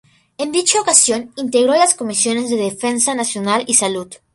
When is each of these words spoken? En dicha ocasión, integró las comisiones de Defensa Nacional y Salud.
En 0.39 0.51
dicha 0.51 0.81
ocasión, 0.81 1.31
integró 1.37 1.73
las 1.73 1.93
comisiones 1.93 2.49
de 2.49 2.55
Defensa 2.55 3.13
Nacional 3.13 3.65
y 3.67 3.75
Salud. 3.75 4.09